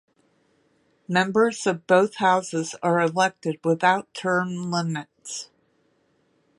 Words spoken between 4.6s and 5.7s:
limits.